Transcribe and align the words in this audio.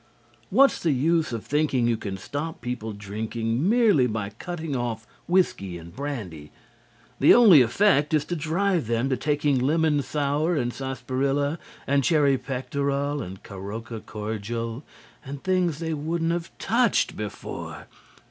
What's 0.49 0.81
the 0.81 0.93
use 0.93 1.31
of 1.31 1.45
thinking 1.45 1.85
you 1.85 1.95
can 1.95 2.17
stop 2.17 2.59
people 2.61 2.91
drinking 2.91 3.69
merely 3.69 4.07
by 4.07 4.29
cutting 4.31 4.75
off 4.75 5.05
whiskey 5.27 5.77
and 5.77 5.95
brandy? 5.95 6.51
The 7.19 7.35
only 7.35 7.61
effect 7.61 8.11
is 8.11 8.25
to 8.25 8.35
drive 8.35 8.87
them 8.87 9.09
to 9.11 9.15
taking 9.15 9.59
lemon 9.59 10.01
sour 10.01 10.55
and 10.55 10.73
sarsaparilla 10.73 11.59
and 11.85 12.03
cherry 12.03 12.39
pectoral 12.39 13.21
and 13.21 13.43
caroka 13.43 13.99
cordial 14.03 14.83
and 15.23 15.43
things 15.43 15.77
they 15.77 15.93
wouldn't 15.93 16.31
have 16.31 16.49
touched 16.57 17.15
before. 17.15 17.85